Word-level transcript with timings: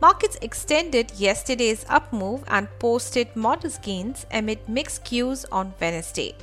Markets 0.00 0.36
extended 0.42 1.10
yesterday's 1.16 1.86
up 1.88 2.12
move 2.12 2.44
and 2.48 2.68
posted 2.78 3.34
modest 3.34 3.80
gains 3.80 4.26
amid 4.30 4.68
mixed 4.68 5.04
cues 5.04 5.46
on 5.50 5.72
Wednesday. 5.80 6.34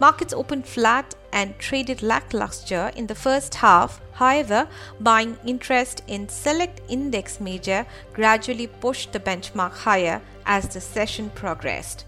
Markets 0.00 0.32
opened 0.32 0.66
flat 0.66 1.14
and 1.30 1.58
traded 1.58 2.02
lackluster 2.02 2.90
in 2.96 3.06
the 3.06 3.14
first 3.14 3.56
half. 3.56 4.00
However, 4.12 4.66
buying 4.98 5.36
interest 5.44 6.02
in 6.06 6.30
select 6.30 6.80
index 6.88 7.38
major 7.38 7.84
gradually 8.14 8.66
pushed 8.66 9.12
the 9.12 9.20
benchmark 9.20 9.72
higher 9.72 10.22
as 10.46 10.66
the 10.68 10.80
session 10.80 11.28
progressed. 11.30 12.06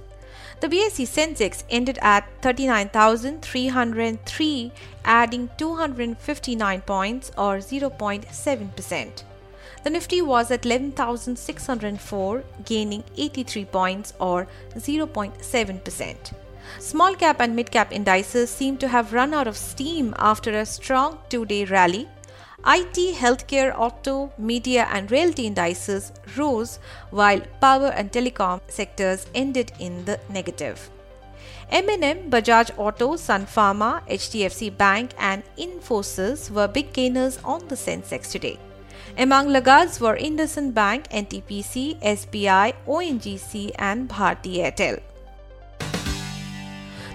The 0.61 0.69
BSE 0.69 1.07
Sensex 1.07 1.63
ended 1.71 2.01
at 2.01 2.27
39,303, 2.43 4.73
adding 5.05 5.51
259 5.57 6.81
points 6.81 7.31
or 7.37 7.59
0.7%. 7.59 9.23
The 9.85 9.91
Nifty 9.91 10.23
was 10.23 10.51
at 10.51 10.67
11,604, 10.67 12.45
gaining 12.65 13.05
83 13.17 13.65
points 13.67 14.13
or 14.19 14.47
0.7%. 14.75 16.35
Small 16.79 17.15
cap 17.15 17.41
and 17.41 17.57
mid 17.57 17.71
cap 17.71 17.93
indices 17.93 18.51
seem 18.51 18.77
to 18.79 18.89
have 18.89 19.13
run 19.13 19.33
out 19.33 19.47
of 19.47 19.57
steam 19.57 20.15
after 20.19 20.51
a 20.53 20.67
strong 20.67 21.19
two 21.29 21.45
day 21.47 21.65
rally. 21.65 22.09
IT, 22.67 23.17
healthcare, 23.17 23.73
auto, 23.77 24.33
media, 24.37 24.89
and 24.93 25.11
realty 25.11 25.47
indices 25.47 26.13
rose 26.37 26.79
while 27.11 27.41
power 27.61 27.87
and 27.87 28.13
telecom 28.13 28.61
sectors 28.69 29.27
ended 29.35 29.73
in 29.79 30.05
the 30.05 30.19
negative. 30.29 30.91
M&M, 31.71 32.31
Bajaj 32.31 32.71
Auto, 32.77 33.17
Sun 33.17 33.47
Pharma, 33.47 34.03
HDFC 34.09 34.77
Bank, 34.77 35.13
and 35.19 35.43
Infosys 35.57 36.51
were 36.51 36.67
big 36.67 36.93
gainers 36.93 37.39
on 37.45 37.67
the 37.69 37.75
Sensex 37.75 38.31
today. 38.31 38.59
Among 39.21 39.49
laggards 39.49 39.99
were 39.99 40.17
IndusInd 40.17 40.75
Bank, 40.75 41.09
NTPC, 41.09 42.01
SBI, 42.01 42.73
ONGC, 42.87 43.73
and 43.77 44.09
Bharti 44.09 44.59
Airtel. 44.59 45.01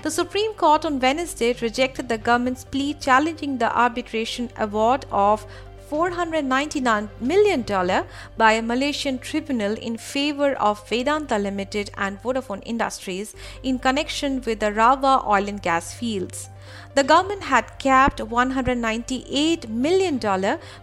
The 0.01 0.11
Supreme 0.11 0.53
Court 0.55 0.83
on 0.83 0.99
Wednesday 0.99 1.53
rejected 1.61 2.09
the 2.09 2.17
government's 2.17 2.65
plea 2.65 2.95
challenging 2.95 3.57
the 3.57 3.73
arbitration 3.73 4.49
award 4.57 5.05
of 5.11 5.47
$499 5.89 7.09
million 7.19 8.05
by 8.37 8.53
a 8.53 8.61
Malaysian 8.61 9.19
tribunal 9.19 9.73
in 9.73 9.97
favor 9.97 10.53
of 10.53 10.87
Vedanta 10.87 11.37
Limited 11.37 11.91
and 11.97 12.21
Videocon 12.21 12.61
Industries 12.65 13.35
in 13.63 13.79
connection 13.79 14.41
with 14.41 14.59
the 14.59 14.71
Ravva 14.71 15.25
oil 15.25 15.47
and 15.47 15.61
gas 15.61 15.93
fields. 15.93 16.49
The 16.95 17.03
government 17.03 17.43
had 17.43 17.79
capped 17.79 18.19
$198 18.19 19.67
million 19.69 20.19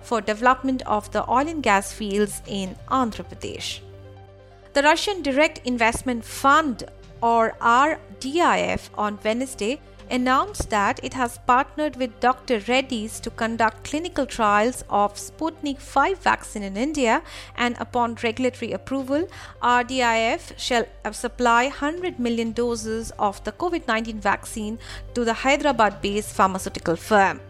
for 0.03 0.20
development 0.20 0.83
of 0.87 1.11
the 1.12 1.29
oil 1.31 1.48
and 1.48 1.62
gas 1.62 1.92
fields 1.92 2.42
in 2.47 2.77
Andhra 2.89 3.25
Pradesh. 3.25 3.81
The 4.73 4.83
Russian 4.83 5.23
Direct 5.23 5.61
Investment 5.67 6.25
Fund 6.25 6.85
or 7.23 7.55
RDIF 7.61 8.89
on 8.97 9.19
Wednesday 9.25 9.81
announced 10.11 10.70
that 10.70 11.01
it 11.02 11.14
has 11.14 11.39
partnered 11.46 11.96
with 11.96 12.20
Dr. 12.20 12.61
Reddy's 12.68 13.20
to 13.20 13.30
conduct 13.30 13.85
clinical 13.85 14.27
trials 14.27 14.85
of 14.90 15.14
Sputnik 15.14 15.79
5 15.79 16.18
vaccine 16.18 16.62
in 16.62 16.77
India 16.77 17.23
and 17.57 17.77
upon 17.79 18.17
regulatory 18.23 18.73
approval, 18.73 19.29
RDIF 19.62 20.58
shall 20.58 20.86
supply 21.12 21.64
100 21.64 22.18
million 22.18 22.52
doses 22.52 23.12
of 23.18 23.42
the 23.45 23.52
COVID 23.52 23.86
19 23.86 24.20
vaccine 24.20 24.79
to 25.14 25.24
the 25.24 25.35
Hyderabad 25.35 26.02
based 26.02 26.35
pharmaceutical 26.35 26.96
firm. 26.96 27.40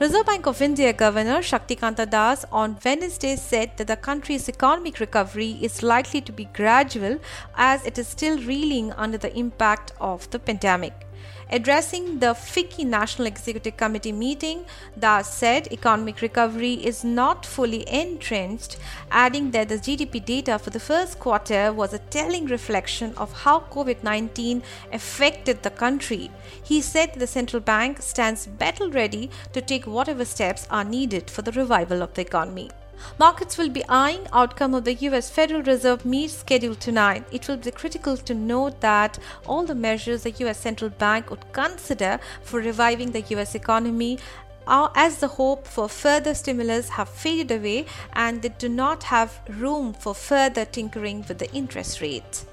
Reserve 0.00 0.26
Bank 0.26 0.46
of 0.46 0.62
India 0.62 0.92
Governor 0.92 1.38
Shaktikanta 1.42 2.08
Das 2.08 2.44
on 2.52 2.78
Wednesday 2.84 3.34
said 3.34 3.76
that 3.78 3.88
the 3.88 3.96
country's 3.96 4.48
economic 4.48 5.00
recovery 5.00 5.58
is 5.60 5.82
likely 5.82 6.20
to 6.20 6.30
be 6.30 6.44
gradual 6.44 7.18
as 7.56 7.84
it 7.84 7.98
is 7.98 8.06
still 8.06 8.38
reeling 8.38 8.92
under 8.92 9.18
the 9.18 9.36
impact 9.36 9.92
of 10.00 10.30
the 10.30 10.38
pandemic. 10.38 11.07
Addressing 11.50 12.18
the 12.18 12.34
FICCI 12.34 12.84
National 12.84 13.26
Executive 13.26 13.74
Committee 13.74 14.12
meeting, 14.12 14.66
Das 14.98 15.32
said 15.32 15.72
economic 15.72 16.20
recovery 16.20 16.74
is 16.74 17.04
not 17.04 17.46
fully 17.46 17.88
entrenched, 17.88 18.76
adding 19.10 19.50
that 19.52 19.70
the 19.70 19.78
GDP 19.78 20.22
data 20.22 20.58
for 20.58 20.68
the 20.68 20.78
first 20.78 21.18
quarter 21.18 21.72
was 21.72 21.94
a 21.94 22.00
telling 22.10 22.44
reflection 22.44 23.14
of 23.16 23.32
how 23.44 23.60
COVID 23.60 24.02
19 24.02 24.62
affected 24.92 25.62
the 25.62 25.70
country. 25.70 26.30
He 26.62 26.82
said 26.82 27.14
the 27.14 27.26
central 27.26 27.60
bank 27.62 28.02
stands 28.02 28.46
battle 28.46 28.90
ready 28.90 29.30
to 29.54 29.62
take 29.62 29.86
whatever 29.86 30.26
steps 30.26 30.66
are 30.70 30.84
needed 30.84 31.30
for 31.30 31.40
the 31.40 31.52
revival 31.52 32.02
of 32.02 32.12
the 32.12 32.20
economy. 32.20 32.70
Markets 33.18 33.58
will 33.58 33.68
be 33.68 33.84
eyeing 33.88 34.26
outcome 34.32 34.74
of 34.74 34.84
the 34.84 34.94
US 34.94 35.30
Federal 35.30 35.62
Reserve 35.62 36.04
meet 36.04 36.30
scheduled 36.30 36.80
tonight. 36.80 37.24
It 37.32 37.48
will 37.48 37.56
be 37.56 37.70
critical 37.70 38.16
to 38.16 38.34
note 38.34 38.80
that 38.80 39.18
all 39.46 39.64
the 39.64 39.74
measures 39.74 40.22
the 40.22 40.32
US 40.46 40.58
central 40.58 40.90
bank 40.90 41.30
would 41.30 41.52
consider 41.52 42.20
for 42.42 42.60
reviving 42.60 43.12
the 43.12 43.22
US 43.36 43.54
economy 43.54 44.18
as 44.68 45.18
the 45.18 45.28
hope 45.28 45.66
for 45.66 45.88
further 45.88 46.34
stimulus 46.34 46.90
have 46.90 47.08
faded 47.08 47.50
away 47.50 47.86
and 48.12 48.42
they 48.42 48.50
do 48.50 48.68
not 48.68 49.02
have 49.04 49.40
room 49.48 49.92
for 49.92 50.14
further 50.14 50.64
tinkering 50.64 51.24
with 51.26 51.38
the 51.38 51.50
interest 51.52 52.00
rate. 52.00 52.44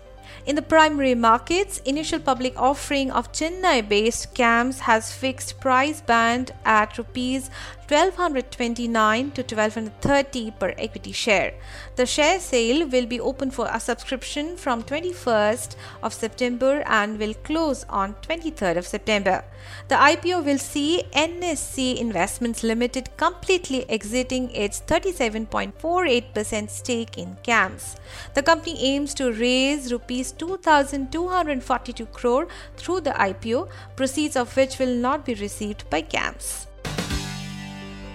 In 0.46 0.56
the 0.56 0.62
primary 0.62 1.16
markets, 1.16 1.80
initial 1.86 2.20
public 2.20 2.54
offering 2.60 3.12
of 3.12 3.32
Chennai-based 3.32 4.34
CAMS 4.36 4.80
has 4.82 5.12
fixed 5.12 5.60
price 5.60 6.02
band 6.02 6.52
at 6.66 6.98
rupees 6.98 7.50
1229 7.88 9.32
to 9.32 9.42
1230 9.42 10.52
per 10.60 10.74
equity 10.78 11.12
share. 11.12 11.54
The 11.98 12.08
share 12.08 12.40
sale 12.40 12.88
will 12.88 13.06
be 13.06 13.20
open 13.20 13.52
for 13.52 13.68
a 13.72 13.80
subscription 13.80 14.58
from 14.58 14.82
21st 14.84 15.76
of 16.02 16.14
September 16.14 16.84
and 16.88 17.20
will 17.20 17.36
close 17.36 17.84
on 17.88 18.16
23rd 18.24 18.78
of 18.78 18.88
September. 18.88 19.44
The 19.88 19.96
IPO 19.96 20.44
will 20.46 20.58
see 20.58 21.04
NSE 21.14 21.98
Investments 21.98 22.64
Limited 22.64 23.16
completely 23.18 23.88
exiting 23.90 24.50
its 24.52 24.82
37.48% 24.82 26.70
stake 26.70 27.18
in 27.20 27.38
CAMS. 27.44 27.98
The 28.34 28.42
company 28.42 28.80
aims 28.80 29.14
to 29.16 29.32
raise 29.32 29.92
rupees 29.92 30.25
2242 30.32 32.06
crore 32.08 32.48
through 32.78 33.02
the 33.02 33.12
IPO, 33.12 33.70
proceeds 33.96 34.36
of 34.36 34.56
which 34.56 34.80
will 34.80 34.96
not 34.96 35.26
be 35.26 35.34
received 35.36 35.90
by 35.90 36.02
CAMS. 36.02 36.68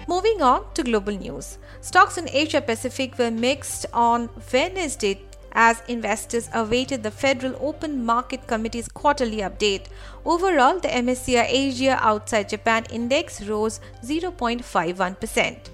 Moving 0.07 0.41
on 0.41 0.65
to 0.73 0.83
global 0.83 1.13
news. 1.13 1.57
Stocks 1.79 2.17
in 2.17 2.27
Asia 2.29 2.61
Pacific 2.61 3.17
were 3.17 3.31
mixed 3.31 3.85
on 3.93 4.29
Wednesday 4.51 5.21
as 5.53 5.81
investors 5.87 6.49
awaited 6.53 7.03
the 7.03 7.11
Federal 7.11 7.55
Open 7.59 8.05
Market 8.05 8.47
Committee's 8.47 8.87
quarterly 8.87 9.37
update. 9.37 9.87
Overall, 10.25 10.79
the 10.79 10.87
MSCI 10.87 11.45
Asia 11.47 11.97
outside 12.01 12.49
Japan 12.49 12.85
index 12.91 13.41
rose 13.43 13.79
0.51%. 14.03 15.69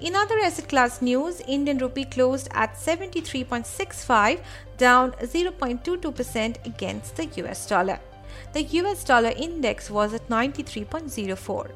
In 0.00 0.16
other 0.16 0.38
asset 0.38 0.66
class 0.66 1.02
news, 1.02 1.42
Indian 1.46 1.76
rupee 1.76 2.06
closed 2.06 2.48
at 2.52 2.74
73.65, 2.74 4.40
down 4.78 5.12
0.22% 5.12 6.66
against 6.66 7.16
the 7.16 7.26
US 7.44 7.66
dollar. 7.66 8.00
The 8.54 8.62
US 8.62 9.04
dollar 9.04 9.32
index 9.36 9.90
was 9.90 10.14
at 10.14 10.26
93.04. 10.28 11.70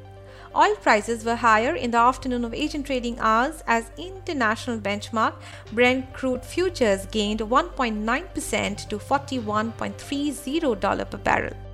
Oil 0.56 0.74
prices 0.76 1.24
were 1.24 1.36
higher 1.36 1.74
in 1.74 1.90
the 1.90 1.98
afternoon 1.98 2.46
of 2.46 2.54
Asian 2.54 2.82
trading 2.82 3.18
hours 3.18 3.62
as 3.66 3.90
international 3.98 4.78
benchmark 4.78 5.34
Brent 5.72 6.10
crude 6.14 6.44
futures 6.44 7.04
gained 7.06 7.40
1.9% 7.40 8.88
to 8.88 8.98
$41.30 8.98 11.10
per 11.10 11.18
barrel. 11.18 11.73